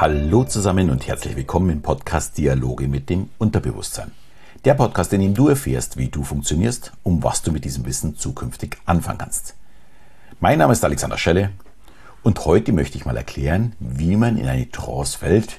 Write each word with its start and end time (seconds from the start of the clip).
Hallo 0.00 0.44
zusammen 0.44 0.90
und 0.90 1.08
herzlich 1.08 1.34
willkommen 1.34 1.70
im 1.70 1.82
Podcast 1.82 2.38
Dialoge 2.38 2.86
mit 2.86 3.10
dem 3.10 3.30
Unterbewusstsein. 3.38 4.12
Der 4.64 4.74
Podcast, 4.74 5.12
in 5.12 5.20
dem 5.20 5.34
du 5.34 5.48
erfährst, 5.48 5.96
wie 5.96 6.06
du 6.06 6.22
funktionierst, 6.22 6.92
um 7.02 7.24
was 7.24 7.42
du 7.42 7.50
mit 7.50 7.64
diesem 7.64 7.84
Wissen 7.84 8.16
zukünftig 8.16 8.76
anfangen 8.86 9.18
kannst. 9.18 9.56
Mein 10.38 10.60
Name 10.60 10.72
ist 10.72 10.84
Alexander 10.84 11.18
Schelle 11.18 11.50
und 12.22 12.44
heute 12.44 12.72
möchte 12.72 12.96
ich 12.96 13.06
mal 13.06 13.16
erklären, 13.16 13.72
wie 13.80 14.14
man 14.14 14.36
in 14.36 14.46
eine 14.46 14.70
Trance 14.70 15.18
fällt, 15.18 15.58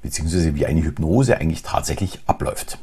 beziehungsweise 0.00 0.54
wie 0.54 0.66
eine 0.66 0.84
Hypnose 0.84 1.36
eigentlich 1.36 1.64
tatsächlich 1.64 2.20
abläuft. 2.28 2.78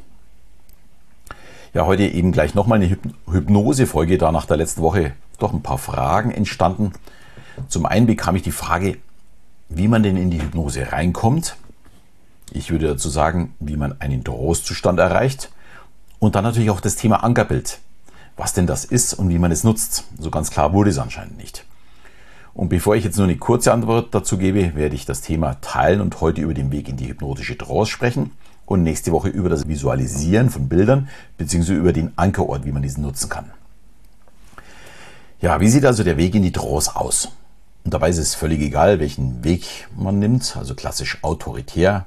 Ja, 1.72 1.86
heute 1.86 2.02
eben 2.02 2.30
gleich 2.30 2.54
nochmal 2.54 2.82
eine 2.82 2.98
Hypnose-Folge, 3.30 4.18
da 4.18 4.32
nach 4.32 4.44
der 4.44 4.58
letzten 4.58 4.82
Woche 4.82 5.12
doch 5.38 5.54
ein 5.54 5.62
paar 5.62 5.78
Fragen 5.78 6.30
entstanden. 6.30 6.92
Zum 7.68 7.86
einen 7.86 8.06
bekam 8.06 8.36
ich 8.36 8.42
die 8.42 8.52
Frage, 8.52 8.98
wie 9.68 9.88
man 9.88 10.02
denn 10.02 10.16
in 10.16 10.30
die 10.30 10.40
Hypnose 10.40 10.92
reinkommt. 10.92 11.56
Ich 12.52 12.70
würde 12.70 12.86
dazu 12.88 13.08
sagen, 13.08 13.54
wie 13.60 13.76
man 13.76 14.00
einen 14.00 14.24
Trostzustand 14.24 14.98
erreicht. 14.98 15.50
Und 16.18 16.34
dann 16.34 16.44
natürlich 16.44 16.70
auch 16.70 16.80
das 16.80 16.96
Thema 16.96 17.24
Ankerbild. 17.24 17.80
Was 18.36 18.52
denn 18.52 18.66
das 18.66 18.84
ist 18.84 19.14
und 19.14 19.28
wie 19.28 19.38
man 19.38 19.52
es 19.52 19.64
nutzt. 19.64 20.04
So 20.18 20.30
ganz 20.30 20.50
klar 20.50 20.72
wurde 20.72 20.90
es 20.90 20.98
anscheinend 20.98 21.36
nicht. 21.36 21.64
Und 22.54 22.68
bevor 22.68 22.94
ich 22.94 23.04
jetzt 23.04 23.16
nur 23.16 23.26
eine 23.26 23.36
kurze 23.36 23.72
Antwort 23.72 24.14
dazu 24.14 24.38
gebe, 24.38 24.76
werde 24.76 24.94
ich 24.94 25.06
das 25.06 25.20
Thema 25.20 25.60
teilen 25.60 26.00
und 26.00 26.20
heute 26.20 26.40
über 26.40 26.54
den 26.54 26.70
Weg 26.70 26.88
in 26.88 26.96
die 26.96 27.08
hypnotische 27.08 27.58
Trance 27.58 27.90
sprechen 27.90 28.30
und 28.64 28.82
nächste 28.82 29.10
Woche 29.10 29.28
über 29.28 29.48
das 29.48 29.66
Visualisieren 29.66 30.50
von 30.50 30.68
Bildern 30.68 31.08
bzw. 31.36 31.74
über 31.74 31.92
den 31.92 32.12
Ankerort, 32.16 32.64
wie 32.64 32.72
man 32.72 32.82
diesen 32.82 33.02
nutzen 33.02 33.28
kann. 33.28 33.50
Ja, 35.40 35.60
wie 35.60 35.68
sieht 35.68 35.84
also 35.84 36.04
der 36.04 36.16
Weg 36.16 36.34
in 36.36 36.42
die 36.42 36.52
Trance 36.52 36.94
aus? 36.94 37.32
Und 37.84 37.92
dabei 37.92 38.08
ist 38.08 38.18
es 38.18 38.34
völlig 38.34 38.60
egal, 38.60 38.98
welchen 38.98 39.44
Weg 39.44 39.88
man 39.94 40.18
nimmt, 40.18 40.56
also 40.56 40.74
klassisch 40.74 41.18
autoritär, 41.22 42.06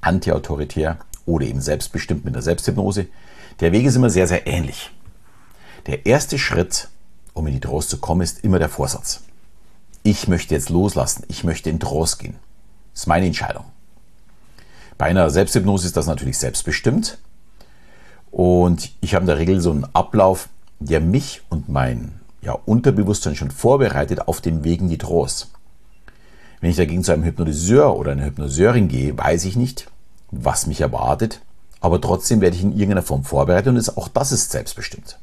antiautoritär 0.00 0.98
oder 1.26 1.46
eben 1.46 1.60
selbstbestimmt 1.60 2.24
mit 2.24 2.34
der 2.34 2.42
Selbsthypnose. 2.42 3.06
Der 3.60 3.72
Weg 3.72 3.84
ist 3.84 3.96
immer 3.96 4.10
sehr, 4.10 4.28
sehr 4.28 4.46
ähnlich. 4.46 4.92
Der 5.86 6.06
erste 6.06 6.38
Schritt, 6.38 6.88
um 7.34 7.46
in 7.48 7.54
die 7.54 7.60
Trance 7.60 7.88
zu 7.88 7.98
kommen, 7.98 8.22
ist 8.22 8.44
immer 8.44 8.60
der 8.60 8.68
Vorsatz. 8.68 9.22
Ich 10.04 10.28
möchte 10.28 10.54
jetzt 10.54 10.68
loslassen, 10.68 11.24
ich 11.28 11.42
möchte 11.42 11.70
in 11.70 11.80
Trance 11.80 12.18
gehen. 12.18 12.36
Das 12.92 13.02
ist 13.02 13.06
meine 13.08 13.26
Entscheidung. 13.26 13.64
Bei 14.96 15.06
einer 15.06 15.28
Selbsthypnose 15.30 15.86
ist 15.86 15.96
das 15.96 16.06
natürlich 16.06 16.38
selbstbestimmt. 16.38 17.18
Und 18.30 18.92
ich 19.00 19.14
habe 19.14 19.24
in 19.24 19.28
der 19.28 19.38
Regel 19.38 19.60
so 19.60 19.70
einen 19.72 19.86
Ablauf, 19.92 20.48
der 20.78 21.00
mich 21.00 21.42
und 21.48 21.68
mein 21.68 22.20
ja, 22.46 22.52
Unterbewusstsein 22.52 23.34
schon 23.34 23.50
vorbereitet 23.50 24.28
auf 24.28 24.40
den 24.40 24.62
Weg 24.62 24.80
in 24.80 24.88
die 24.88 24.98
Trance. 24.98 25.48
Wenn 26.60 26.70
ich 26.70 26.76
dagegen 26.76 27.02
zu 27.02 27.12
einem 27.12 27.24
Hypnotiseur 27.24 27.96
oder 27.96 28.12
einer 28.12 28.24
Hypnoseurin 28.24 28.86
gehe, 28.86 29.18
weiß 29.18 29.44
ich 29.46 29.56
nicht, 29.56 29.88
was 30.30 30.68
mich 30.68 30.80
erwartet, 30.80 31.40
aber 31.80 32.00
trotzdem 32.00 32.40
werde 32.40 32.54
ich 32.54 32.62
in 32.62 32.70
irgendeiner 32.70 33.02
Form 33.02 33.24
vorbereitet 33.24 33.74
und 33.74 33.98
auch 33.98 34.06
das 34.06 34.30
ist 34.30 34.52
selbstbestimmt. 34.52 35.18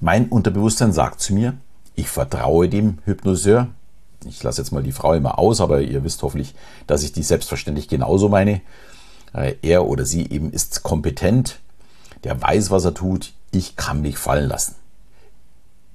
Mein 0.00 0.28
Unterbewusstsein 0.28 0.92
sagt 0.92 1.20
zu 1.20 1.32
mir, 1.32 1.54
ich 1.94 2.08
vertraue 2.08 2.68
dem 2.68 2.98
Hypnoseur, 3.04 3.68
ich 4.24 4.42
lasse 4.42 4.60
jetzt 4.60 4.72
mal 4.72 4.82
die 4.82 4.90
Frau 4.90 5.14
immer 5.14 5.38
aus, 5.38 5.60
aber 5.60 5.82
ihr 5.82 6.02
wisst 6.02 6.24
hoffentlich, 6.24 6.56
dass 6.88 7.04
ich 7.04 7.12
die 7.12 7.22
selbstverständlich 7.22 7.86
genauso 7.86 8.28
meine. 8.28 8.60
Äh, 9.32 9.54
er 9.62 9.86
oder 9.86 10.04
sie 10.04 10.28
eben 10.28 10.50
ist 10.50 10.82
kompetent, 10.82 11.60
der 12.24 12.42
weiß, 12.42 12.72
was 12.72 12.84
er 12.84 12.94
tut, 12.94 13.34
ich 13.52 13.76
kann 13.76 14.02
mich 14.02 14.18
fallen 14.18 14.48
lassen. 14.48 14.74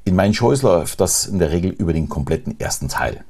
In 0.09 0.15
meinen 0.15 0.33
Shows 0.33 0.63
läuft 0.63 0.99
das 1.01 1.27
in 1.27 1.37
der 1.37 1.51
Regel 1.51 1.69
über 1.69 1.93
den 1.93 2.09
kompletten 2.09 2.59
ersten 2.59 2.87
Teil. 2.87 3.23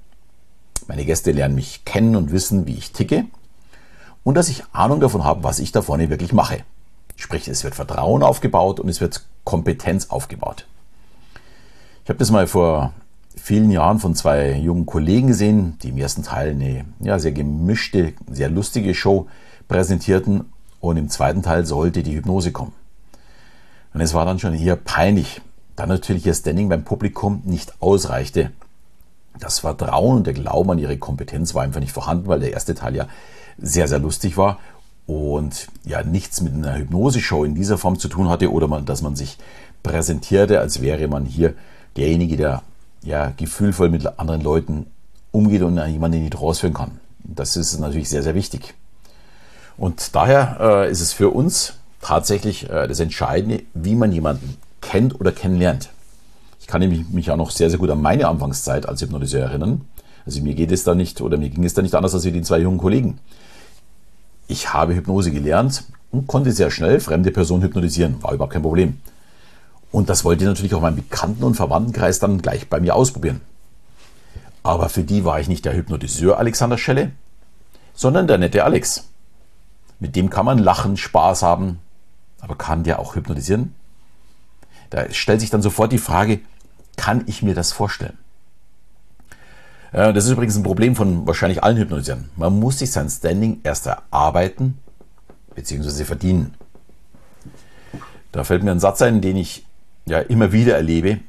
Meine 0.88 1.04
Gäste 1.04 1.34
lernen 1.34 1.56
mich 1.56 1.84
kennen 1.84 2.16
und 2.16 2.32
wissen, 2.32 2.68
wie 2.68 2.76
ich 2.76 2.94
ticke 2.94 3.26
und 4.24 4.36
dass 4.36 4.48
ich 4.48 4.64
Ahnung 4.72 5.02
davon 5.02 5.26
habe, 5.26 5.44
was 5.44 5.60
ich 5.60 5.74
da 5.74 5.82
vorne 5.82 6.10
wirklich 6.10 6.32
mache. 6.32 6.60
Sprich, 7.18 7.50
es 7.50 7.66
wird 7.66 7.76
Vertrauen 7.76 8.24
aufgebaut 8.24 8.80
und 8.80 8.88
es 8.88 9.02
wird 9.02 9.26
Kompetenz 9.44 10.10
aufgebaut. 10.10 10.68
Ich 12.06 12.10
habe 12.10 12.18
das 12.20 12.32
mal 12.32 12.48
vor 12.48 12.94
vielen 13.36 13.72
Jahren 13.72 14.00
von 14.00 14.16
zwei 14.16 14.54
jungen 14.54 14.86
Kollegen 14.86 15.28
gesehen, 15.28 15.78
die 15.84 15.90
im 15.90 15.98
ersten 15.98 16.24
Teil 16.24 16.52
eine 16.52 16.86
ja, 17.02 17.20
sehr 17.20 17.34
gemischte, 17.34 18.14
sehr 18.32 18.50
lustige 18.50 18.96
Show 18.96 19.28
präsentierten 19.68 20.46
und 20.80 20.96
im 20.96 21.10
zweiten 21.10 21.44
Teil 21.44 21.66
sollte 21.66 22.04
die 22.04 22.16
Hypnose 22.16 22.54
kommen. 22.54 22.72
Und 23.94 24.00
es 24.00 24.14
war 24.14 24.24
dann 24.24 24.40
schon 24.40 24.54
eher 24.54 24.78
peinlich, 24.78 25.42
da 25.80 25.86
natürlich 25.86 26.26
ihr 26.26 26.34
Standing 26.34 26.68
beim 26.68 26.84
Publikum 26.84 27.42
nicht 27.46 27.74
ausreichte. 27.80 28.52
Das 29.40 29.60
Vertrauen 29.60 30.18
und 30.18 30.28
der 30.28 30.34
Glauben 30.34 30.72
an 30.72 30.78
ihre 30.78 30.98
Kompetenz 30.98 31.56
war 31.56 31.64
einfach 31.64 31.80
nicht 31.80 31.94
vorhanden, 31.94 32.28
weil 32.28 32.42
der 32.42 32.52
erste 32.52 32.76
Teil 32.76 32.98
ja 32.98 33.08
sehr, 33.58 33.88
sehr 33.88 34.00
lustig 34.00 34.36
war 34.36 34.60
und 35.08 35.70
ja 35.86 36.04
nichts 36.04 36.42
mit 36.42 36.54
einer 36.54 36.76
Hypnose-Show 36.76 37.46
in 37.46 37.56
dieser 37.56 37.78
Form 37.78 37.98
zu 37.98 38.10
tun 38.10 38.28
hatte 38.28 38.52
oder 38.52 38.68
man, 38.68 38.86
dass 38.86 39.02
man 39.02 39.16
sich 39.16 39.38
präsentierte, 39.82 40.60
als 40.60 40.82
wäre 40.82 41.08
man 41.08 41.24
hier 41.24 41.54
derjenige, 41.96 42.36
der 42.36 42.62
ja, 43.02 43.32
gefühlvoll 43.38 43.88
mit 43.88 44.20
anderen 44.20 44.42
Leuten 44.42 44.86
umgeht 45.32 45.62
und 45.62 45.78
jemanden 45.78 46.18
in 46.18 46.24
die 46.26 46.30
Trance 46.30 46.60
führen 46.60 46.74
kann. 46.74 47.00
Das 47.20 47.56
ist 47.56 47.80
natürlich 47.80 48.10
sehr, 48.10 48.24
sehr 48.24 48.36
wichtig. 48.36 48.74
Und 49.78 50.14
daher 50.14 50.58
äh, 50.60 50.92
ist 50.92 51.00
es 51.00 51.14
für 51.14 51.30
uns 51.30 51.76
tatsächlich 52.02 52.70
äh, 52.70 52.86
das 52.86 53.00
Entscheidende, 53.00 53.64
wie 53.74 53.96
man 53.96 54.12
jemanden 54.12 54.58
kennt 54.90 55.20
oder 55.22 55.32
kennenlernt. 55.32 55.90
Ich 56.60 56.66
kann 56.66 56.82
mich, 57.12 57.30
auch 57.30 57.38
noch 57.38 57.52
sehr, 57.52 57.70
sehr 57.70 57.78
gut 57.78 57.92
an 57.92 58.02
meine 58.02 58.28
Anfangszeit 58.28 58.90
als 58.90 59.02
Hypnotiseur 59.02 59.44
erinnern. 59.44 59.82
Also 60.26 60.42
mir 60.42 60.56
geht 60.56 60.72
es 60.72 60.84
da 60.84 60.96
nicht 60.96 61.22
oder 61.22 61.38
mir 61.38 61.50
ging 61.50 61.64
es 61.64 61.76
da 61.76 61.84
nicht 61.84 61.94
anders 61.94 62.16
als 62.16 62.26
wie 62.26 62.32
den 62.32 62.44
zwei 62.44 62.58
jungen 62.58 62.80
Kollegen. 62.80 63.20
Ich 64.48 64.74
habe 64.74 64.96
Hypnose 64.96 65.30
gelernt 65.30 65.84
und 66.10 66.26
konnte 66.26 66.52
sehr 66.52 66.72
schnell 66.72 67.00
fremde 67.00 67.30
Personen 67.30 67.62
hypnotisieren. 67.62 68.22
War 68.24 68.34
überhaupt 68.34 68.54
kein 68.54 68.64
Problem. 68.64 68.98
Und 69.92 70.10
das 70.10 70.26
wollte 70.26 70.44
ich 70.44 70.48
natürlich 70.48 70.74
auch 70.74 70.82
meinem 70.82 70.96
Bekannten- 70.96 71.44
und 71.44 71.54
Verwandtenkreis 71.54 72.18
dann 72.18 72.42
gleich 72.42 72.68
bei 72.68 72.80
mir 72.80 72.96
ausprobieren. 72.96 73.42
Aber 74.64 74.90
für 74.90 75.04
die 75.04 75.24
war 75.24 75.40
ich 75.40 75.48
nicht 75.48 75.66
der 75.66 75.76
Hypnotiseur 75.76 76.40
Alexander 76.40 76.80
Schelle, 76.80 77.12
sondern 77.94 78.26
der 78.26 78.40
nette 78.40 78.64
Alex. 78.64 79.04
Mit 80.00 80.16
dem 80.16 80.32
kann 80.32 80.46
man 80.46 80.58
lachen, 80.58 80.98
Spaß 80.98 81.44
haben, 81.44 81.78
aber 82.40 82.56
kann 82.56 82.84
der 82.84 82.98
auch 82.98 83.16
hypnotisieren? 83.16 83.76
Da 84.90 85.12
stellt 85.12 85.42
sich 85.42 85.50
dann 85.50 85.62
sofort 85.62 85.92
die 85.92 85.98
Frage, 85.98 86.40
kann 86.98 87.24
ich 87.28 87.44
mir 87.44 87.56
das 87.56 87.72
vorstellen? 87.72 88.18
Das 89.92 90.26
ist 90.26 90.32
übrigens 90.32 90.56
ein 90.56 90.64
Problem 90.64 90.96
von 90.96 91.26
wahrscheinlich 91.26 91.64
allen 91.64 91.78
Hypnotisern. 91.78 92.30
Man 92.36 92.60
muss 92.60 92.80
sich 92.80 92.92
sein 92.92 93.10
Standing 93.10 93.62
erst 93.64 93.88
erarbeiten 93.88 94.78
bzw. 95.56 96.04
verdienen. 96.04 96.54
Da 98.32 98.44
fällt 98.44 98.64
mir 98.64 98.72
ein 98.72 98.80
Satz 98.80 99.02
ein, 99.02 99.22
den 99.22 99.38
ich 99.38 99.66
ja 100.06 100.20
immer 100.20 100.52
wieder 100.52 100.76
erlebe, 100.76 101.20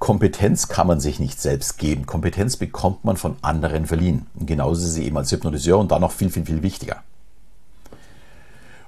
Kompetenz 0.00 0.68
kann 0.68 0.86
man 0.86 0.98
sich 0.98 1.20
nicht 1.20 1.40
selbst 1.40 1.78
geben. 1.78 2.06
Kompetenz 2.06 2.56
bekommt 2.56 3.04
man 3.04 3.16
von 3.16 3.36
anderen 3.42 3.86
verliehen. 3.86 4.26
Und 4.34 4.46
genauso 4.46 4.82
ist 4.82 4.94
sie 4.94 5.04
eben 5.04 5.16
als 5.16 5.30
Hypnotiseur 5.30 5.78
und 5.78 5.92
dann 5.92 6.00
noch 6.00 6.12
viel, 6.12 6.30
viel, 6.30 6.46
viel 6.46 6.62
wichtiger. 6.62 7.02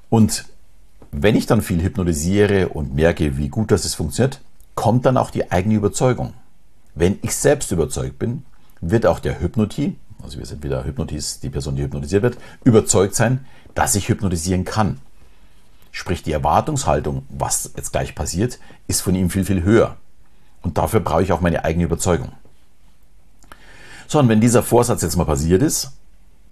Und 0.08 0.46
wenn 1.12 1.36
ich 1.36 1.46
dann 1.46 1.60
viel 1.60 1.82
hypnotisiere 1.82 2.70
und 2.70 2.94
merke, 2.94 3.36
wie 3.36 3.48
gut 3.48 3.70
das 3.70 3.94
funktioniert, 3.94 4.40
kommt 4.74 5.04
dann 5.04 5.18
auch 5.18 5.30
die 5.30 5.52
eigene 5.52 5.74
Überzeugung. 5.74 6.32
Wenn 6.94 7.18
ich 7.22 7.36
selbst 7.36 7.70
überzeugt 7.70 8.18
bin, 8.18 8.44
wird 8.80 9.06
auch 9.06 9.18
der 9.18 9.40
Hypnotie, 9.40 9.96
also 10.22 10.38
wir 10.38 10.46
sind 10.46 10.62
wieder 10.62 10.84
Hypnotis, 10.84 11.40
die 11.40 11.50
Person, 11.50 11.76
die 11.76 11.82
hypnotisiert 11.82 12.22
wird, 12.22 12.38
überzeugt 12.64 13.14
sein, 13.14 13.44
dass 13.74 13.94
ich 13.94 14.08
hypnotisieren 14.08 14.64
kann. 14.64 15.00
Sprich, 15.90 16.22
die 16.22 16.32
Erwartungshaltung, 16.32 17.26
was 17.28 17.70
jetzt 17.76 17.92
gleich 17.92 18.14
passiert, 18.14 18.58
ist 18.86 19.02
von 19.02 19.14
ihm 19.14 19.28
viel, 19.28 19.44
viel 19.44 19.62
höher. 19.62 19.96
Und 20.62 20.78
dafür 20.78 21.00
brauche 21.00 21.22
ich 21.22 21.32
auch 21.32 21.42
meine 21.42 21.64
eigene 21.64 21.84
Überzeugung. 21.84 22.32
So, 24.08 24.18
und 24.18 24.28
wenn 24.28 24.40
dieser 24.40 24.62
Vorsatz 24.62 25.02
jetzt 25.02 25.16
mal 25.16 25.24
passiert 25.24 25.62
ist, 25.62 25.92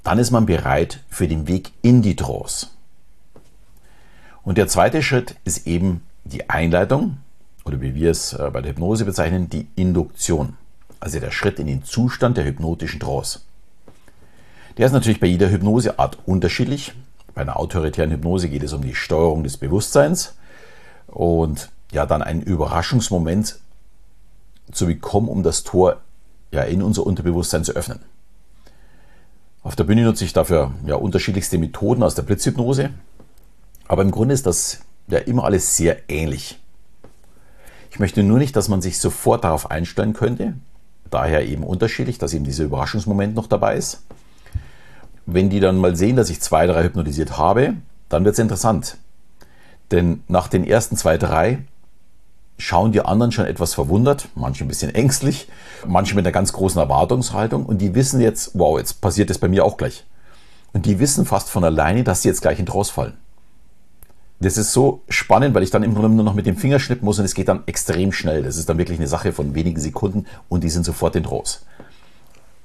dann 0.02 0.18
ist 0.18 0.30
man 0.30 0.46
bereit 0.46 1.02
für 1.08 1.28
den 1.28 1.48
Weg 1.48 1.72
in 1.80 2.02
die 2.02 2.16
Trance. 2.16 2.68
Und 4.42 4.58
der 4.58 4.68
zweite 4.68 5.02
Schritt 5.02 5.36
ist 5.44 5.66
eben 5.66 6.02
die 6.24 6.48
Einleitung, 6.48 7.18
oder 7.64 7.80
wie 7.80 7.94
wir 7.94 8.10
es 8.10 8.32
äh, 8.32 8.50
bei 8.52 8.62
der 8.62 8.72
Hypnose 8.72 9.04
bezeichnen, 9.04 9.50
die 9.50 9.68
Induktion. 9.76 10.56
Also 10.98 11.18
der 11.20 11.30
Schritt 11.30 11.58
in 11.58 11.66
den 11.66 11.84
Zustand 11.84 12.36
der 12.36 12.44
hypnotischen 12.44 13.00
Trance. 13.00 13.40
Der 14.76 14.86
ist 14.86 14.92
natürlich 14.92 15.20
bei 15.20 15.26
jeder 15.26 15.50
Hypnoseart 15.50 16.18
unterschiedlich. 16.26 16.92
Bei 17.34 17.42
einer 17.42 17.58
autoritären 17.58 18.10
Hypnose 18.10 18.48
geht 18.48 18.62
es 18.62 18.72
um 18.72 18.82
die 18.82 18.94
Steuerung 18.94 19.44
des 19.44 19.56
Bewusstseins 19.56 20.34
und 21.06 21.70
ja, 21.92 22.06
dann 22.06 22.22
einen 22.22 22.42
Überraschungsmoment 22.42 23.58
zu 24.72 24.86
bekommen, 24.86 25.28
um 25.28 25.42
das 25.42 25.64
Tor 25.64 26.00
ja, 26.52 26.62
in 26.62 26.82
unser 26.82 27.06
Unterbewusstsein 27.06 27.64
zu 27.64 27.72
öffnen. 27.72 28.00
Auf 29.62 29.76
der 29.76 29.84
Bühne 29.84 30.04
nutze 30.04 30.24
ich 30.24 30.32
dafür 30.32 30.72
ja, 30.86 30.94
unterschiedlichste 30.94 31.58
Methoden 31.58 32.02
aus 32.02 32.14
der 32.14 32.22
Blitzhypnose, 32.22 32.90
aber 33.90 34.02
im 34.02 34.12
Grunde 34.12 34.34
ist 34.34 34.46
das 34.46 34.82
ja 35.08 35.18
immer 35.18 35.42
alles 35.42 35.76
sehr 35.76 36.08
ähnlich. 36.08 36.60
Ich 37.90 37.98
möchte 37.98 38.22
nur 38.22 38.38
nicht, 38.38 38.54
dass 38.54 38.68
man 38.68 38.80
sich 38.80 39.00
sofort 39.00 39.42
darauf 39.42 39.68
einstellen 39.68 40.12
könnte, 40.12 40.54
daher 41.10 41.44
eben 41.44 41.64
unterschiedlich, 41.64 42.16
dass 42.16 42.32
eben 42.32 42.44
dieser 42.44 42.62
Überraschungsmoment 42.62 43.34
noch 43.34 43.48
dabei 43.48 43.74
ist. 43.74 44.04
wenn 45.26 45.50
die 45.50 45.58
dann 45.58 45.76
mal 45.76 45.96
sehen, 45.96 46.14
dass 46.14 46.30
ich 46.30 46.40
zwei, 46.40 46.68
drei 46.68 46.84
hypnotisiert 46.84 47.36
habe, 47.36 47.74
dann 48.08 48.24
wird 48.24 48.34
es 48.34 48.38
interessant. 48.38 48.96
Denn 49.90 50.22
nach 50.28 50.46
den 50.46 50.64
ersten 50.64 50.96
zwei, 50.96 51.18
drei 51.18 51.58
schauen 52.58 52.92
die 52.92 53.04
anderen 53.04 53.32
schon 53.32 53.46
etwas 53.46 53.74
verwundert, 53.74 54.28
manche 54.36 54.64
ein 54.64 54.68
bisschen 54.68 54.94
ängstlich, 54.94 55.48
manche 55.84 56.14
mit 56.14 56.24
einer 56.24 56.32
ganz 56.32 56.52
großen 56.52 56.80
Erwartungshaltung 56.80 57.66
und 57.66 57.78
die 57.78 57.96
wissen 57.96 58.20
jetzt, 58.20 58.52
wow, 58.54 58.78
jetzt 58.78 59.00
passiert 59.00 59.30
das 59.30 59.38
bei 59.38 59.48
mir 59.48 59.64
auch 59.64 59.76
gleich. 59.76 60.04
Und 60.72 60.86
die 60.86 61.00
wissen 61.00 61.26
fast 61.26 61.50
von 61.50 61.64
alleine, 61.64 62.04
dass 62.04 62.22
sie 62.22 62.28
jetzt 62.28 62.42
gleich 62.42 62.60
in 62.60 62.66
Trost 62.66 62.92
fallen. 62.92 63.18
Das 64.42 64.56
ist 64.56 64.72
so 64.72 65.02
spannend, 65.10 65.54
weil 65.54 65.62
ich 65.62 65.70
dann 65.70 65.82
im 65.82 65.94
Grunde 65.94 66.16
nur 66.16 66.24
noch 66.24 66.34
mit 66.34 66.46
dem 66.46 66.56
Finger 66.56 66.78
schnippen 66.78 67.04
muss 67.04 67.18
und 67.18 67.26
es 67.26 67.34
geht 67.34 67.48
dann 67.48 67.62
extrem 67.66 68.10
schnell. 68.10 68.42
Das 68.42 68.56
ist 68.56 68.68
dann 68.70 68.78
wirklich 68.78 68.98
eine 68.98 69.06
Sache 69.06 69.32
von 69.32 69.54
wenigen 69.54 69.78
Sekunden 69.78 70.24
und 70.48 70.64
die 70.64 70.70
sind 70.70 70.84
sofort 70.84 71.14
in 71.14 71.24
Trost. 71.24 71.66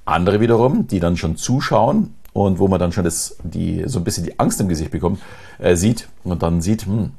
Andere 0.06 0.40
wiederum, 0.40 0.88
die 0.88 1.02
dann 1.02 1.18
schon 1.18 1.36
zuschauen 1.36 2.14
und 2.32 2.60
wo 2.60 2.70
man 2.70 2.80
dann 2.80 2.94
schon 2.94 3.04
das, 3.04 3.38
die, 3.44 3.84
so 3.88 4.00
ein 4.00 4.06
bisschen 4.06 4.24
die 4.24 4.40
Angst 4.40 4.62
im 4.62 4.70
Gesicht 4.70 4.92
bekommt, 4.92 5.20
äh, 5.58 5.76
sieht 5.76 6.08
und 6.24 6.44
dann 6.44 6.62
sieht, 6.62 6.86
hm, 6.86 7.12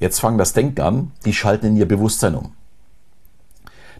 jetzt 0.00 0.18
fangen 0.18 0.38
das 0.38 0.52
Denken 0.52 0.80
an, 0.80 1.12
die 1.24 1.32
schalten 1.32 1.66
in 1.66 1.76
ihr 1.76 1.86
Bewusstsein 1.86 2.34
um. 2.34 2.54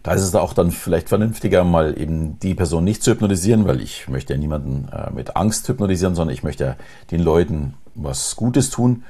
Da 0.03 0.13
ist 0.13 0.21
es 0.21 0.35
auch 0.35 0.53
dann 0.53 0.71
vielleicht 0.71 1.09
vernünftiger, 1.09 1.63
mal 1.63 1.99
eben 1.99 2.39
die 2.39 2.55
Person 2.55 2.83
nicht 2.83 3.03
zu 3.03 3.11
hypnotisieren, 3.11 3.67
weil 3.67 3.81
ich 3.81 4.07
möchte 4.07 4.33
ja 4.33 4.39
niemanden 4.39 4.87
äh, 4.91 5.11
mit 5.11 5.35
Angst 5.35 5.67
hypnotisieren, 5.67 6.15
sondern 6.15 6.33
ich 6.33 6.43
möchte 6.43 6.77
den 7.11 7.21
Leuten 7.21 7.73
was 8.03 8.35
Gutes 8.35 8.69
tun. 8.69 9.03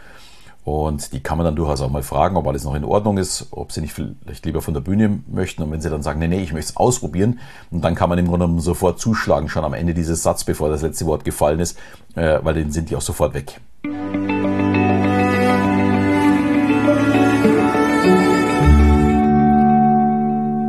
Und 0.65 1.13
die 1.13 1.21
kann 1.21 1.38
man 1.38 1.45
dann 1.45 1.56
durchaus 1.56 1.81
auch 1.81 1.89
mal 1.89 2.03
fragen, 2.03 2.38
ob 2.38 2.45
alles 2.45 2.63
noch 2.63 2.75
in 2.75 2.83
Ordnung 2.83 3.18
ist, 3.18 3.47
ob 3.51 3.71
sie 3.71 3.81
nicht 3.81 3.94
vielleicht 3.94 4.45
lieber 4.45 4.62
von 4.62 4.74
der 4.74 4.81
Bühne 4.81 5.19
möchten. 5.27 5.63
Und 5.63 5.71
wenn 5.71 5.81
sie 5.81 5.89
dann 5.89 6.03
sagen, 6.03 6.19
nee, 6.19 6.27
nee, 6.27 6.41
ich 6.41 6.53
möchte 6.53 6.71
es 6.71 6.77
ausprobieren, 6.77 7.39
und 7.71 7.83
dann 7.83 7.95
kann 7.95 8.09
man 8.09 8.19
im 8.19 8.27
Grunde 8.27 8.45
genommen 8.45 8.59
sofort 8.59 9.00
zuschlagen, 9.00 9.50
schon 9.50 9.63
am 9.63 9.74
Ende 9.74 9.94
dieses 9.94 10.21
Satz, 10.21 10.44
bevor 10.44 10.69
das 10.69 10.81
letzte 10.81 11.06
Wort 11.06 11.24
gefallen 11.24 11.59
ist, 11.59 11.77
äh, 12.15 12.39
weil 12.44 12.53
dann 12.53 12.71
sind 12.71 12.89
die 12.89 12.95
auch 12.95 13.01
sofort 13.01 13.33
weg. 13.33 13.59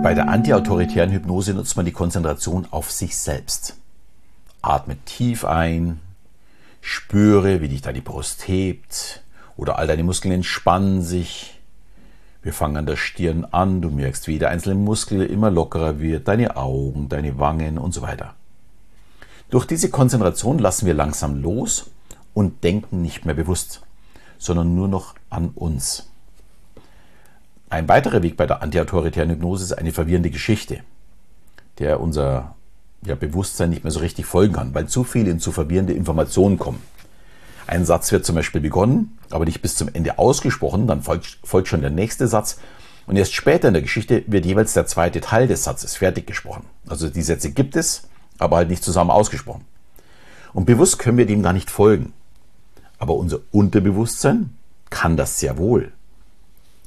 Bei 0.02 0.14
der 0.14 0.28
antiautoritären 0.28 1.10
Hypnose 1.10 1.52
nutzt 1.52 1.76
man 1.76 1.84
die 1.84 1.92
Konzentration 1.92 2.66
auf 2.70 2.90
sich 2.90 3.18
selbst. 3.18 3.76
Atme 4.62 4.96
tief 5.04 5.44
ein, 5.44 6.00
spüre, 6.80 7.60
wie 7.60 7.68
dich 7.68 7.82
deine 7.82 8.02
Brust 8.02 8.48
hebt 8.48 9.22
oder 9.56 9.78
all 9.78 9.86
deine 9.86 10.04
Muskeln 10.04 10.32
entspannen 10.32 11.02
sich. 11.02 11.60
Wir 12.42 12.52
fangen 12.52 12.76
an 12.76 12.86
der 12.86 12.96
Stirn 12.96 13.44
an, 13.44 13.82
du 13.82 13.90
merkst, 13.90 14.26
wie 14.26 14.32
jeder 14.32 14.48
einzelne 14.48 14.76
Muskel 14.76 15.26
immer 15.26 15.50
lockerer 15.50 16.00
wird, 16.00 16.28
deine 16.28 16.56
Augen, 16.56 17.08
deine 17.08 17.38
Wangen 17.38 17.76
und 17.76 17.92
so 17.92 18.00
weiter. 18.02 18.34
Durch 19.50 19.66
diese 19.66 19.90
Konzentration 19.90 20.58
lassen 20.58 20.86
wir 20.86 20.94
langsam 20.94 21.42
los 21.42 21.90
und 22.32 22.64
denken 22.64 23.02
nicht 23.02 23.26
mehr 23.26 23.34
bewusst, 23.34 23.82
sondern 24.38 24.74
nur 24.74 24.88
noch 24.88 25.14
an 25.28 25.50
uns. 25.50 26.08
Ein 27.68 27.88
weiterer 27.88 28.22
Weg 28.22 28.36
bei 28.36 28.46
der 28.46 28.62
antiautoritären 28.62 29.30
Hypnose 29.30 29.64
ist 29.64 29.72
eine 29.72 29.92
verwirrende 29.92 30.30
Geschichte, 30.30 30.80
der 31.78 32.00
unser 32.00 32.56
ja, 33.04 33.14
Bewusstsein 33.14 33.70
nicht 33.70 33.84
mehr 33.84 33.90
so 33.90 34.00
richtig 34.00 34.26
folgen 34.26 34.54
kann, 34.54 34.74
weil 34.74 34.88
zu 34.88 35.04
viele 35.04 35.32
und 35.32 35.40
zu 35.40 35.52
verwirrende 35.52 35.92
Informationen 35.92 36.58
kommen. 36.58 36.82
Ein 37.66 37.84
Satz 37.84 38.10
wird 38.12 38.24
zum 38.24 38.34
Beispiel 38.34 38.60
begonnen, 38.60 39.18
aber 39.30 39.44
nicht 39.44 39.62
bis 39.62 39.76
zum 39.76 39.88
Ende 39.92 40.18
ausgesprochen, 40.18 40.86
dann 40.86 41.02
folgt, 41.02 41.38
folgt 41.44 41.68
schon 41.68 41.82
der 41.82 41.90
nächste 41.90 42.26
Satz 42.26 42.58
und 43.06 43.16
erst 43.16 43.34
später 43.34 43.68
in 43.68 43.74
der 43.74 43.82
Geschichte 43.82 44.22
wird 44.26 44.46
jeweils 44.46 44.72
der 44.72 44.86
zweite 44.86 45.20
Teil 45.20 45.48
des 45.48 45.64
Satzes 45.64 45.96
fertig 45.96 46.26
gesprochen. 46.26 46.64
Also 46.86 47.08
die 47.08 47.22
Sätze 47.22 47.50
gibt 47.50 47.76
es, 47.76 48.08
aber 48.38 48.56
halt 48.56 48.68
nicht 48.68 48.84
zusammen 48.84 49.10
ausgesprochen. 49.10 49.64
Und 50.52 50.64
bewusst 50.64 50.98
können 50.98 51.18
wir 51.18 51.26
dem 51.26 51.42
gar 51.42 51.52
nicht 51.52 51.70
folgen. 51.70 52.12
Aber 52.98 53.14
unser 53.14 53.40
Unterbewusstsein 53.50 54.56
kann 54.90 55.16
das 55.16 55.40
sehr 55.40 55.58
wohl. 55.58 55.92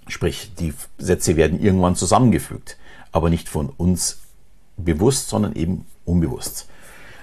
Sprich, 0.08 0.52
die 0.60 0.74
Sätze 0.98 1.36
werden 1.36 1.60
irgendwann 1.60 1.96
zusammengefügt, 1.96 2.78
aber 3.12 3.30
nicht 3.30 3.50
von 3.50 3.70
uns 3.70 4.20
bewusst, 4.78 5.30
sondern 5.30 5.54
eben 5.54 5.86
unbewusst. 6.06 6.68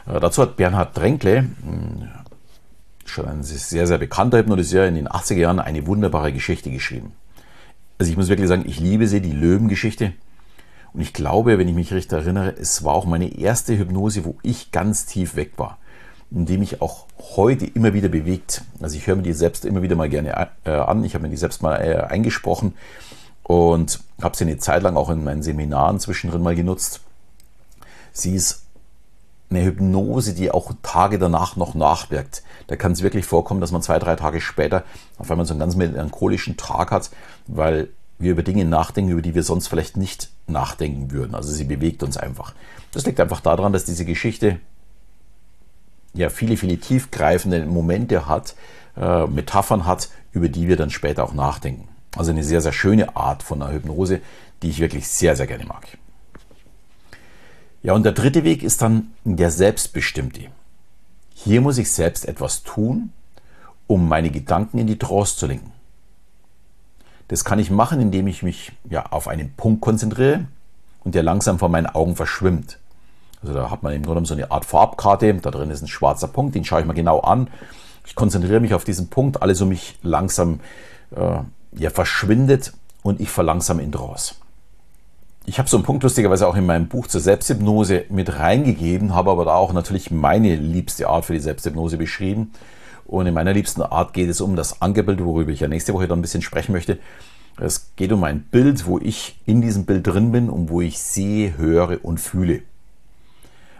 Äh, 0.07 0.21
dazu 0.21 0.43
hat 0.43 0.57
Bernhard 0.57 0.97
Dränkle, 0.97 1.39
hm, 1.39 2.09
schon 3.05 3.27
ein 3.27 3.43
sehr, 3.43 3.87
sehr 3.87 3.99
bekannter 3.99 4.39
Hypnotiseur 4.39 4.87
in 4.87 4.95
den 4.95 5.09
80er 5.09 5.39
Jahren, 5.39 5.59
eine 5.59 5.87
wunderbare 5.87 6.33
Geschichte 6.33 6.71
geschrieben. 6.71 7.13
Also 7.99 8.11
ich 8.11 8.17
muss 8.17 8.29
wirklich 8.29 8.49
sagen, 8.49 8.65
ich 8.67 8.79
liebe 8.79 9.07
sie, 9.07 9.21
die 9.21 9.33
Löwengeschichte. 9.33 10.13
Und 10.93 11.01
ich 11.01 11.13
glaube, 11.13 11.59
wenn 11.59 11.69
ich 11.69 11.75
mich 11.75 11.93
richtig 11.93 12.13
erinnere, 12.13 12.55
es 12.57 12.83
war 12.85 12.95
auch 12.95 13.05
meine 13.05 13.37
erste 13.39 13.77
Hypnose, 13.77 14.25
wo 14.25 14.37
ich 14.43 14.71
ganz 14.71 15.07
tief 15.07 15.37
weg 15.37 15.53
war 15.57 15.79
in 16.31 16.47
dem 16.47 16.61
mich 16.61 16.81
auch 16.81 17.07
heute 17.37 17.67
immer 17.67 17.93
wieder 17.93 18.09
bewegt. 18.09 18.63
Also 18.81 18.97
ich 18.97 19.07
höre 19.07 19.17
mir 19.17 19.23
die 19.23 19.33
selbst 19.33 19.65
immer 19.65 19.83
wieder 19.83 19.97
mal 19.97 20.09
gerne 20.09 20.49
äh, 20.65 20.71
an. 20.71 21.05
Ich 21.05 21.15
habe 21.15 21.23
mir 21.23 21.31
die 21.31 21.37
selbst 21.37 21.63
mal 21.63 21.77
äh, 21.77 21.97
eingesprochen 21.97 22.75
und 23.43 24.01
habe 24.23 24.37
sie 24.37 24.45
eine 24.45 24.59
Zeit 24.59 24.83
lang 24.83 24.97
auch 24.97 25.11
in 25.11 25.25
meinen 25.25 25.43
Seminaren 25.43 25.99
zwischendrin 25.99 26.43
mal 26.43 26.55
genutzt. 26.55 27.01
Sie 28.13 28.35
ist 28.35 28.65
eine 29.51 29.65
Hypnose, 29.65 30.33
die 30.33 30.51
auch 30.51 30.73
Tage 30.83 31.19
danach 31.19 31.57
noch 31.57 31.75
nachwirkt. 31.75 32.43
Da 32.69 32.77
kann 32.77 32.93
es 32.93 33.03
wirklich 33.03 33.27
vorkommen, 33.27 33.61
dass 33.61 33.73
man 33.73 33.83
zwei, 33.83 33.99
drei 33.99 34.15
Tage 34.17 34.41
später 34.41 34.85
auf 35.19 35.31
einmal 35.31 35.47
so 35.47 35.53
einen 35.53 35.61
ganz 35.61 35.75
melancholischen 35.75 36.57
Tag 36.57 36.93
hat, 36.93 37.11
weil 37.47 37.89
wir 38.19 38.33
über 38.33 38.43
Dinge 38.43 38.65
nachdenken, 38.65 39.11
über 39.11 39.23
die 39.23 39.35
wir 39.35 39.43
sonst 39.43 39.69
vielleicht 39.69 39.97
nicht 39.97 40.31
nachdenken 40.47 41.11
würden. 41.11 41.35
Also 41.35 41.53
sie 41.53 41.65
bewegt 41.65 42.03
uns 42.03 42.17
einfach. 42.17 42.55
Das 42.93 43.07
liegt 43.07 43.19
einfach 43.19 43.41
daran, 43.41 43.73
dass 43.73 43.85
diese 43.85 44.05
Geschichte 44.05 44.61
ja 46.13 46.29
viele, 46.29 46.57
viele 46.57 46.79
tiefgreifende 46.79 47.65
Momente 47.67 48.27
hat, 48.27 48.55
äh, 48.97 49.27
Metaphern 49.27 49.87
hat, 49.87 50.11
über 50.33 50.49
die 50.49 50.69
wir 50.69 50.77
dann 50.77 50.91
später 50.91 51.25
auch 51.25 51.35
nachdenken. 51.35 51.89
Also 52.17 52.31
eine 52.31 52.45
sehr, 52.45 52.61
sehr 52.61 52.73
schöne 52.73 53.17
Art 53.17 53.43
von 53.43 53.63
einer 53.63 53.73
Hypnose, 53.73 54.21
die 54.63 54.71
ich 54.71 54.81
wirklich 54.81 55.09
sehr, 55.09 55.37
sehr 55.37 55.47
gerne 55.47 55.65
mag. 55.65 55.87
Ja, 57.83 57.95
und 57.95 58.03
der 58.03 58.13
dritte 58.13 58.45
Weg 58.45 58.63
ist 58.63 58.83
dann 58.83 59.13
der 59.25 59.51
selbstbestimmte. 59.51 60.43
Hier 61.35 61.61
muss 61.63 61.79
ich 61.79 61.91
selbst 61.91 62.29
etwas 62.29 62.63
tun, 62.63 63.13
um 63.87 64.09
meine 64.09 64.31
Gedanken 64.31 64.79
in 64.79 64.87
die 64.87 64.99
Trance 64.99 65.37
zu 65.37 65.47
lenken. 65.47 65.73
Das 67.29 67.45
kann 67.45 67.59
ich 67.59 67.71
machen, 67.71 68.01
indem 68.01 68.27
ich 68.27 68.43
mich 68.43 68.73
ja, 68.91 69.07
auf 69.07 69.29
einen 69.29 69.55
Punkt 69.55 69.81
konzentriere 69.81 70.47
und 71.05 71.15
der 71.15 71.23
langsam 71.23 71.59
vor 71.59 71.69
meinen 71.69 71.87
Augen 71.87 72.17
verschwimmt. 72.17 72.79
Also 73.41 73.55
da 73.55 73.71
hat 73.71 73.83
man 73.83 73.95
im 73.95 74.03
Grunde 74.03 74.27
so 74.27 74.35
eine 74.35 74.51
Art 74.51 74.67
Farbkarte, 74.67 75.33
da 75.35 75.51
drin 75.51 75.71
ist 75.71 75.81
ein 75.83 75.89
schwarzer 75.89 76.29
Punkt, 76.29 76.55
den 76.55 76.65
schaue 76.65 76.81
ich 76.81 76.87
mir 76.87 76.95
genau 76.95 77.21
an. 77.21 77.49
Ich 78.05 78.15
konzentriere 78.15 78.61
mich 78.61 78.75
auf 78.75 78.85
diesen 78.85 79.09
Punkt, 79.09 79.41
alles 79.41 79.61
um 79.63 79.71
mich 79.71 79.99
langsam 80.03 80.61
äh, 81.17 81.39
ja, 81.73 81.91
verschwindet 81.91 82.73
und 83.03 83.21
ich 83.21 83.31
verlangsam 83.31 83.81
in 83.81 83.93
Trance. 83.93 84.35
Ich 85.51 85.59
habe 85.59 85.69
so 85.69 85.77
einen 85.77 85.85
Punkt 85.85 86.05
lustigerweise 86.05 86.47
auch 86.47 86.55
in 86.55 86.65
meinem 86.65 86.87
Buch 86.87 87.09
zur 87.09 87.21
Selbsthypnose 87.21 88.05
mit 88.09 88.39
reingegeben, 88.39 89.17
habe 89.17 89.33
aber 89.33 89.45
da 89.45 89.57
auch 89.57 89.73
natürlich 89.73 90.13
meine 90.13 90.55
liebste 90.55 91.09
Art 91.09 91.25
für 91.25 91.33
die 91.33 91.41
Selbsthypnose 91.41 91.97
beschrieben. 91.97 92.53
Und 93.05 93.27
in 93.27 93.35
meiner 93.35 93.53
liebsten 93.53 93.83
Art 93.83 94.13
geht 94.13 94.29
es 94.29 94.41
um 94.41 94.55
das 94.55 94.81
Angebild, 94.81 95.25
worüber 95.25 95.51
ich 95.51 95.59
ja 95.59 95.67
nächste 95.67 95.93
Woche 95.93 96.07
dann 96.07 96.21
ein 96.21 96.23
bisschen 96.23 96.43
sprechen 96.43 96.71
möchte. 96.71 97.01
Es 97.59 97.91
geht 97.97 98.13
um 98.13 98.23
ein 98.23 98.43
Bild, 98.43 98.87
wo 98.87 99.01
ich 99.01 99.41
in 99.45 99.61
diesem 99.61 99.87
Bild 99.87 100.07
drin 100.07 100.31
bin 100.31 100.51
und 100.51 100.71
wo 100.71 100.83
ich 100.83 101.01
sehe, 101.01 101.59
höre 101.59 101.99
und 102.05 102.21
fühle. 102.21 102.63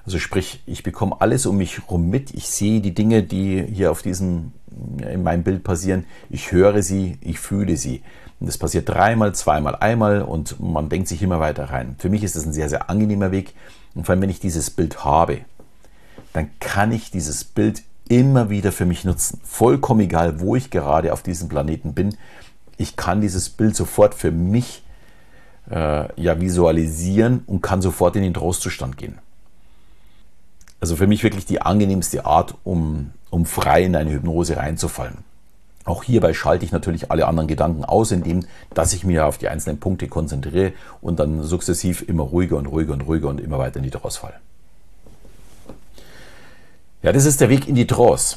Also 0.05 0.19
sprich, 0.19 0.65
ich 0.67 0.83
bekomme 0.83 1.21
alles 1.21 1.47
um 1.47 1.57
mich 1.57 1.79
herum 1.79 2.11
mit. 2.11 2.35
Ich 2.35 2.49
sehe 2.49 2.81
die 2.81 2.95
Dinge, 2.95 3.23
die 3.23 3.63
hier 3.63 3.93
auf 3.93 4.03
diesem, 4.03 4.51
in 5.09 5.23
meinem 5.23 5.45
Bild 5.45 5.63
passieren. 5.63 6.05
Ich 6.31 6.51
höre 6.51 6.83
sie, 6.83 7.19
ich 7.21 7.39
fühle 7.39 7.77
sie. 7.77 8.03
Und 8.41 8.47
das 8.47 8.57
passiert 8.57 8.89
dreimal, 8.89 9.35
zweimal, 9.35 9.77
einmal 9.77 10.23
und 10.23 10.59
man 10.61 10.89
denkt 10.89 11.09
sich 11.09 11.23
immer 11.23 11.41
weiter 11.41 11.65
rein. 11.65 11.97
Für 11.99 12.09
mich 12.09 12.25
ist 12.25 12.37
das 12.37 12.47
ein 12.47 12.55
sehr, 12.55 12.71
sehr 12.71 12.89
angenehmer 12.89 13.31
Weg. 13.31 13.55
Und 13.95 14.07
vor 14.07 14.15
allem, 14.15 14.23
wenn 14.23 14.31
ich 14.31 14.41
dieses 14.41 14.71
Bild 14.71 15.05
habe, 15.05 15.41
dann 16.33 16.51
kann 16.59 16.91
ich 16.91 17.11
dieses 17.11 17.45
Bild 17.45 17.83
immer 18.09 18.49
wieder 18.49 18.73
für 18.73 18.87
mich 18.87 19.05
nutzen. 19.05 19.41
Vollkommen 19.45 20.01
egal, 20.01 20.41
wo 20.41 20.57
ich 20.57 20.71
gerade 20.71 21.13
auf 21.13 21.23
diesem 21.23 21.49
Planeten 21.49 21.93
bin. 21.93 22.17
Ich 22.79 22.97
kann 22.97 23.21
dieses 23.21 23.51
Bild 23.51 23.77
sofort 23.77 24.15
für 24.15 24.31
mich 24.31 24.83
äh, 25.71 26.09
ja, 26.21 26.41
visualisieren 26.41 27.43
und 27.47 27.61
kann 27.61 27.83
sofort 27.83 28.17
in 28.17 28.23
den 28.23 28.35
Trostzustand 28.35 28.97
gehen. 28.97 29.19
Also 30.81 30.97
für 30.97 31.07
mich 31.07 31.23
wirklich 31.23 31.45
die 31.45 31.61
angenehmste 31.61 32.25
Art, 32.25 32.55
um, 32.65 33.11
um 33.29 33.45
frei 33.45 33.85
in 33.85 33.95
eine 33.95 34.11
Hypnose 34.11 34.57
reinzufallen. 34.57 35.19
Auch 35.85 36.05
hierbei 36.05 36.35
schalte 36.35 36.65
ich 36.65 36.73
natürlich 36.73 37.11
alle 37.11 37.27
anderen 37.27 37.49
Gedanken 37.49 37.85
aus, 37.85 38.13
indem 38.13 38.45
dass 38.75 38.93
ich 38.93 39.05
mir 39.05 39.27
auf 39.27 39.39
die 39.39 39.49
einzelnen 39.49 39.81
Punkte 39.81 40.09
konzentriere 40.09 40.73
und 41.01 41.19
dann 41.19 41.43
sukzessiv 41.43 42.03
immer 42.07 42.25
ruhiger 42.25 42.57
und 42.59 42.67
ruhiger 42.67 42.93
und 42.93 43.03
ruhiger 43.03 43.29
und 43.29 43.41
immer 43.41 43.59
weiter 43.59 43.79
in 43.79 43.85
die 43.85 43.91
Trance 43.91 44.21
falle. 44.21 44.35
Ja, 47.03 47.13
das 47.13 47.25
ist 47.25 47.41
der 47.41 47.49
Weg 47.49 47.67
in 47.67 47.75
die 47.75 47.87
Trance. 47.87 48.37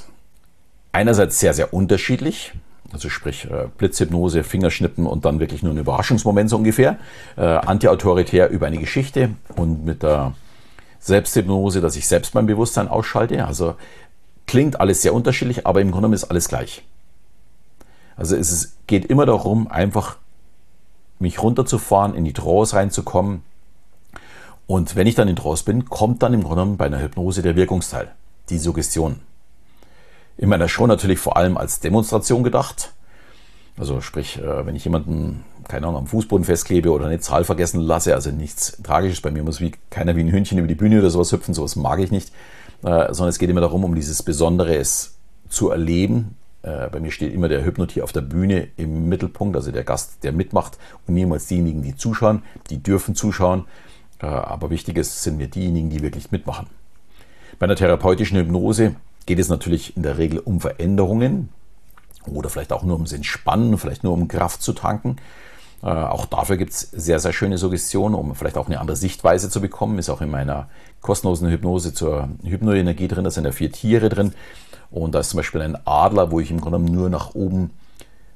Einerseits 0.94 1.40
sehr, 1.40 1.54
sehr 1.54 1.74
unterschiedlich, 1.74 2.54
also 2.94 3.10
sprich 3.10 3.46
äh, 3.46 3.68
Blitzhypnose, 3.78 4.44
Fingerschnippen 4.44 5.06
und 5.06 5.26
dann 5.26 5.40
wirklich 5.42 5.64
nur 5.64 5.74
ein 5.74 5.78
Überraschungsmoment 5.78 6.50
so 6.50 6.58
ungefähr. 6.58 6.98
Äh, 7.36 7.42
antiautoritär 7.42 8.50
über 8.50 8.68
eine 8.68 8.78
Geschichte 8.78 9.32
und 9.58 9.84
mit 9.84 10.02
der 10.02 10.34
Selbsthypnose, 11.00 11.82
dass 11.82 11.98
ich 11.98 12.08
selbst 12.08 12.36
mein 12.36 12.46
Bewusstsein 12.46 12.88
ausschalte. 12.88 13.46
Also 13.46 13.76
klingt 14.48 14.80
alles 14.80 15.02
sehr 15.02 15.14
unterschiedlich, 15.14 15.68
aber 15.68 15.82
im 15.82 15.92
Grunde 15.92 16.16
ist 16.16 16.26
alles 16.26 16.48
gleich. 16.48 16.84
Also 18.16 18.36
es 18.36 18.78
geht 18.88 19.06
immer 19.06 19.26
darum, 19.26 19.68
einfach 19.68 20.18
mich 21.20 21.42
runterzufahren, 21.42 22.16
in 22.16 22.26
die 22.26 22.34
Trance 22.34 22.76
reinzukommen. 22.76 23.42
Und 24.68 24.96
wenn 24.96 25.08
ich 25.08 25.16
dann 25.16 25.28
in 25.28 25.36
Trance 25.36 25.64
bin, 25.66 25.86
kommt 25.86 26.24
dann 26.24 26.34
im 26.34 26.42
Grunde 26.42 26.62
genommen 26.62 26.78
bei 26.78 26.86
einer 26.86 27.02
Hypnose 27.02 27.42
der 27.42 27.56
Wirkungsteil, 27.56 28.12
die 28.50 28.58
Suggestion. 28.58 29.20
In 30.38 30.50
meiner 30.50 30.68
Show 30.68 30.88
natürlich 30.88 31.20
vor 31.20 31.38
allem 31.38 31.58
als 31.58 31.80
Demonstration 31.80 32.44
gedacht. 32.44 32.92
Also 33.78 34.02
sprich, 34.02 34.40
äh, 34.40 34.66
wenn 34.66 34.76
ich 34.76 34.84
jemanden, 34.84 35.44
keine 35.68 35.88
Ahnung, 35.88 36.02
am 36.02 36.08
Fußboden 36.08 36.46
festklebe 36.46 36.92
oder 36.92 37.08
eine 37.08 37.20
Zahl 37.20 37.44
vergessen 37.44 37.82
lasse, 37.82 38.14
also 38.14 38.30
nichts 38.30 38.78
Tragisches, 38.84 39.22
bei 39.22 39.32
mir 39.32 39.44
muss 39.44 39.62
wie, 39.62 39.72
keiner 39.90 40.16
wie 40.16 40.22
ein 40.22 40.32
Hühnchen 40.32 40.60
über 40.60 40.68
die 40.68 40.76
Bühne 40.76 41.00
oder 41.00 41.10
sowas 41.10 41.32
hüpfen, 41.32 41.54
sowas 41.54 41.76
mag 41.76 42.00
ich 42.00 42.12
nicht, 42.12 42.30
äh, 42.84 43.14
sondern 43.14 43.30
es 43.30 43.40
geht 43.40 43.50
immer 43.50 43.62
darum, 43.62 43.84
um 43.84 43.96
dieses 43.96 44.22
Besondere 44.22 44.76
es 44.76 45.16
zu 45.50 45.70
erleben. 45.70 46.36
Äh, 46.64 46.90
bei 46.90 47.00
mir 47.00 47.12
steht 47.12 47.34
immer 47.34 47.48
der 47.48 47.64
Hypnotier 47.64 48.04
auf 48.04 48.12
der 48.12 48.22
Bühne 48.22 48.70
im 48.78 49.08
Mittelpunkt, 49.08 49.56
also 49.56 49.72
der 49.72 49.84
Gast, 49.84 50.24
der 50.24 50.32
mitmacht 50.32 50.80
und 51.08 51.14
niemals 51.14 51.46
diejenigen, 51.48 51.84
die 51.84 51.96
zuschauen, 51.96 52.42
die 52.70 52.82
dürfen 52.82 53.16
zuschauen, 53.16 53.66
aber 54.20 54.70
wichtig 54.70 54.98
ist, 54.98 55.22
sind 55.22 55.38
mir 55.38 55.50
diejenigen, 55.50 55.90
die 55.90 56.02
wirklich 56.02 56.32
mitmachen. 56.32 56.68
Bei 57.60 57.66
einer 57.66 57.76
therapeutischen 57.76 58.38
Hypnose 58.38 58.96
geht 59.26 59.38
es 59.38 59.50
natürlich 59.50 59.98
in 59.98 60.04
der 60.04 60.18
Regel 60.18 60.40
um 60.40 60.62
Veränderungen, 60.62 61.50
oder 62.28 62.50
vielleicht 62.50 62.74
auch 62.74 62.84
nur 62.84 62.96
ums 62.96 63.14
Entspannen, 63.14 63.78
vielleicht 63.78 64.04
nur 64.04 64.14
um 64.14 64.28
Kraft 64.28 64.62
zu 64.62 64.74
tanken. 64.74 65.18
Äh, 65.82 65.88
auch 65.88 66.26
dafür 66.26 66.58
gibt 66.58 66.72
es 66.72 66.80
sehr, 66.80 67.20
sehr 67.20 67.34
schöne 67.34 67.58
Suggestionen, 67.58 68.16
um 68.16 68.36
vielleicht 68.36 68.58
auch 68.58 68.68
eine 68.68 68.80
andere 68.80 68.98
Sichtweise 68.98 69.50
zu 69.50 69.62
bekommen. 69.62 70.00
Ist 70.00 70.10
auch 70.10 70.22
in 70.22 70.32
meiner 70.32 70.70
kostenlosen 71.02 71.50
Hypnose 71.50 71.94
zur 71.94 72.30
Hypnoenergie 72.44 73.08
drin. 73.08 73.24
Da 73.24 73.32
sind 73.32 73.46
ja 73.46 73.52
vier 73.52 73.72
Tiere 73.72 74.10
drin. 74.10 74.34
Und 74.94 75.16
da 75.16 75.20
ist 75.20 75.32
zum 75.32 75.38
Beispiel 75.38 75.62
ein 75.62 75.78
Adler, 75.86 76.32
wo 76.32 76.40
ich 76.40 76.52
im 76.52 76.62
Grunde 76.62 76.80
nur 76.80 77.10
nach 77.10 77.34
oben, 77.34 77.72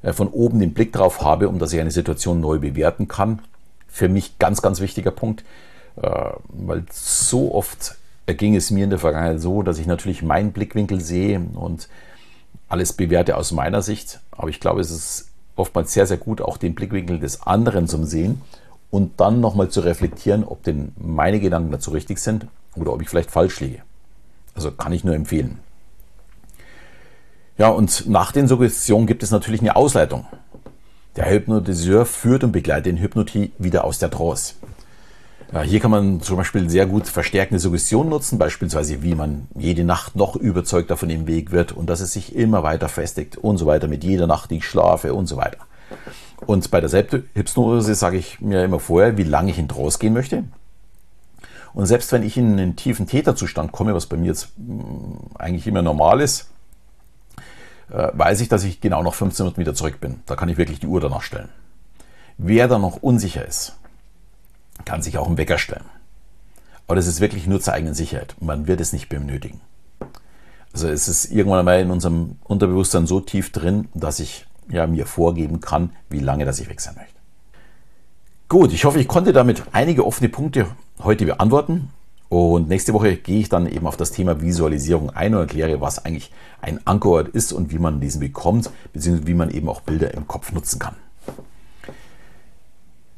äh, 0.01 0.11
von 0.11 0.27
oben 0.27 0.59
den 0.59 0.73
Blick 0.73 0.91
drauf 0.91 1.21
habe, 1.21 1.49
um 1.49 1.59
dass 1.59 1.71
ich 1.71 1.79
eine 1.79 1.91
Situation 1.91 2.41
neu 2.41 2.57
bewerten 2.57 3.07
kann. 3.07 3.39
Für 3.87 4.09
mich 4.09 4.39
ganz, 4.39 4.61
ganz 4.61 4.79
wichtiger 4.79 5.11
Punkt, 5.11 5.43
äh, 6.01 6.09
weil 6.49 6.83
so 6.91 7.53
oft 7.53 7.95
ging 8.25 8.55
es 8.55 8.71
mir 8.71 8.83
in 8.83 8.89
der 8.89 8.99
Vergangenheit 8.99 9.39
so, 9.39 9.61
dass 9.61 9.77
ich 9.77 9.85
natürlich 9.85 10.23
meinen 10.23 10.51
Blickwinkel 10.51 10.99
sehe 10.99 11.39
und 11.53 11.87
alles 12.67 12.91
bewerte 12.91 13.37
aus 13.37 13.51
meiner 13.51 13.81
Sicht, 13.81 14.19
aber 14.31 14.49
ich 14.49 14.59
glaube, 14.59 14.81
es 14.81 14.91
ist 14.91 15.29
oftmals 15.55 15.93
sehr, 15.93 16.05
sehr 16.05 16.17
gut, 16.17 16.41
auch 16.41 16.57
den 16.57 16.75
Blickwinkel 16.75 17.19
des 17.19 17.43
anderen 17.43 17.87
zu 17.87 18.03
sehen 18.05 18.41
und 18.91 19.19
dann 19.19 19.39
nochmal 19.39 19.69
zu 19.69 19.79
reflektieren, 19.79 20.43
ob 20.43 20.63
denn 20.63 20.91
meine 20.97 21.39
Gedanken 21.39 21.71
dazu 21.71 21.91
richtig 21.91 22.19
sind 22.19 22.47
oder 22.75 22.91
ob 22.91 23.01
ich 23.01 23.09
vielleicht 23.09 23.31
falsch 23.31 23.59
liege. 23.61 23.81
Also 24.55 24.71
kann 24.71 24.91
ich 24.91 25.03
nur 25.03 25.15
empfehlen. 25.15 25.59
Ja, 27.57 27.69
und 27.69 28.07
nach 28.07 28.31
den 28.31 28.47
Suggestionen 28.47 29.07
gibt 29.07 29.23
es 29.23 29.31
natürlich 29.31 29.61
eine 29.61 29.75
Ausleitung. 29.75 30.25
Der 31.15 31.29
Hypnotiseur 31.29 32.05
führt 32.05 32.43
und 32.43 32.51
begleitet 32.51 32.85
den 32.85 32.97
Hypnotie 32.97 33.51
wieder 33.57 33.83
aus 33.83 33.97
der 33.97 34.11
Trance. 34.11 34.53
Hier 35.63 35.79
kann 35.79 35.91
man 35.91 36.21
zum 36.21 36.35
Beispiel 36.35 36.69
sehr 36.69 36.85
gut 36.85 37.07
verstärkende 37.07 37.59
Suggestionen 37.59 38.09
nutzen, 38.09 38.37
beispielsweise 38.37 39.01
wie 39.01 39.15
man 39.15 39.47
jede 39.55 39.85
Nacht 39.85 40.15
noch 40.15 40.35
überzeugter 40.35 40.97
von 40.97 41.07
dem 41.07 41.25
Weg 41.25 41.51
wird 41.51 41.71
und 41.71 41.89
dass 41.89 42.01
es 42.01 42.11
sich 42.11 42.35
immer 42.35 42.63
weiter 42.63 42.89
festigt 42.89 43.37
und 43.37 43.57
so 43.57 43.65
weiter 43.65 43.87
mit 43.87 44.03
jeder 44.03 44.27
Nacht, 44.27 44.51
die 44.51 44.57
ich 44.57 44.65
schlafe 44.65 45.13
und 45.13 45.25
so 45.25 45.37
weiter. 45.37 45.59
Und 46.45 46.69
bei 46.69 46.81
der 46.81 46.89
Selbsthypnose 46.89 47.95
sage 47.95 48.17
ich 48.17 48.41
mir 48.41 48.65
immer 48.65 48.79
vorher, 48.79 49.17
wie 49.17 49.23
lange 49.23 49.49
ich 49.49 49.57
in 49.57 49.69
Trance 49.69 49.99
gehen 49.99 50.13
möchte. 50.13 50.43
Und 51.73 51.85
selbst 51.85 52.11
wenn 52.11 52.23
ich 52.23 52.37
in 52.37 52.51
einen 52.51 52.75
tiefen 52.75 53.07
Täterzustand 53.07 53.71
komme, 53.71 53.95
was 53.95 54.05
bei 54.05 54.17
mir 54.17 54.27
jetzt 54.27 54.49
mm, 54.57 55.37
eigentlich 55.39 55.65
immer 55.65 55.81
normal 55.81 56.21
ist, 56.21 56.49
weiß 57.89 58.41
ich, 58.41 58.50
dass 58.50 58.63
ich 58.63 58.82
genau 58.82 59.03
noch 59.03 59.13
15 59.13 59.46
Minuten 59.46 59.62
wieder 59.62 59.74
zurück 59.74 60.00
bin. 60.00 60.22
Da 60.25 60.36
kann 60.36 60.50
ich 60.50 60.58
wirklich 60.58 60.79
die 60.79 60.88
Uhr 60.88 61.00
danach 61.00 61.22
stellen. 61.22 61.50
Wer 62.38 62.67
da 62.67 62.77
noch 62.77 63.01
unsicher 63.01 63.46
ist, 63.46 63.77
kann 64.86 65.01
sich 65.01 65.17
auch 65.17 65.27
einen 65.27 65.38
Wecker 65.38 65.58
stellen. 65.58 65.86
Aber 66.86 66.96
das 66.96 67.08
ist 67.08 67.20
wirklich 67.20 67.48
nur 67.48 67.60
zur 67.60 67.74
eigenen 67.74 67.94
Sicherheit. 67.94 68.36
Man 68.39 68.67
wird 68.67 68.79
es 68.79 68.94
nicht 68.94 69.10
benötigen. 69.10 69.62
Also 70.74 70.88
es 70.88 71.08
ist 71.08 71.32
irgendwann 71.32 71.60
einmal 71.60 71.82
in 71.82 71.91
unserem 71.91 72.38
Unterbewusstsein 72.44 73.08
so 73.08 73.20
tief 73.20 73.51
drin, 73.51 73.89
dass 73.94 74.20
ich 74.20 74.46
ja, 74.70 74.86
mir 74.86 75.06
vorgeben 75.06 75.60
kann, 75.60 75.91
wie 76.10 76.20
lange 76.20 76.46
das 76.46 76.60
ich 76.60 76.70
weg 76.70 76.82
sein 76.82 76.96
möchte. 76.96 77.17
Gut, 78.50 78.72
ich 78.72 78.86
hoffe, 78.86 79.00
ich 79.00 79.08
konnte 79.08 79.34
damit 79.34 79.63
einige 79.72 80.06
offene 80.06 80.29
Punkte 80.29 80.67
heute 81.00 81.25
beantworten. 81.25 81.89
Und 82.29 82.67
nächste 82.67 82.93
Woche 82.93 83.15
gehe 83.15 83.39
ich 83.39 83.50
dann 83.50 83.67
eben 83.67 83.88
auf 83.88 83.98
das 83.98 84.12
Thema 84.12 84.41
Visualisierung 84.41 85.10
ein 85.12 85.34
und 85.34 85.41
erkläre, 85.41 85.79
was 85.79 86.03
eigentlich 86.03 86.31
ein 86.62 86.86
Ankerort 86.86 87.29
ist 87.29 87.53
und 87.53 87.72
wie 87.72 87.79
man 87.79 88.01
diesen 88.01 88.19
bekommt, 88.19 88.69
beziehungsweise 88.91 89.27
wie 89.27 89.34
man 89.34 89.50
eben 89.50 89.69
auch 89.69 89.81
Bilder 89.81 90.13
im 90.13 90.27
Kopf 90.27 90.51
nutzen 90.51 90.79
kann. 90.79 90.96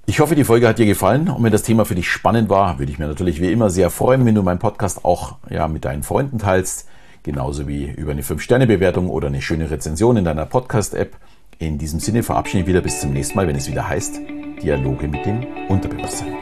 Ich 0.05 0.19
hoffe, 0.19 0.35
die 0.35 0.43
Folge 0.43 0.67
hat 0.67 0.79
dir 0.79 0.87
gefallen 0.87 1.29
und 1.29 1.43
wenn 1.43 1.51
das 1.51 1.61
Thema 1.61 1.85
für 1.85 1.93
dich 1.93 2.09
spannend 2.09 2.49
war, 2.49 2.79
würde 2.79 2.91
ich 2.91 2.97
mir 2.97 3.07
natürlich 3.07 3.41
wie 3.41 3.51
immer 3.51 3.69
sehr 3.69 3.91
freuen, 3.91 4.25
wenn 4.25 4.33
du 4.35 4.41
meinen 4.41 4.57
Podcast 4.57 5.05
auch 5.05 5.37
ja, 5.49 5.67
mit 5.67 5.85
deinen 5.85 6.01
Freunden 6.01 6.39
teilst, 6.39 6.87
genauso 7.21 7.67
wie 7.67 7.91
über 7.91 8.11
eine 8.11 8.23
5-Sterne-Bewertung 8.23 9.09
oder 9.09 9.27
eine 9.27 9.41
schöne 9.41 9.69
Rezension 9.69 10.17
in 10.17 10.25
deiner 10.25 10.45
Podcast-App. 10.45 11.15
In 11.59 11.77
diesem 11.77 11.99
Sinne 11.99 12.23
verabschiede 12.23 12.61
ich 12.61 12.67
wieder 12.67 12.81
bis 12.81 13.01
zum 13.01 13.13
nächsten 13.13 13.35
Mal, 13.35 13.47
wenn 13.47 13.55
es 13.55 13.69
wieder 13.69 13.87
heißt 13.87 14.19
Dialoge 14.63 15.07
mit 15.07 15.25
dem 15.25 15.45
Unterbewusstsein. 15.67 16.35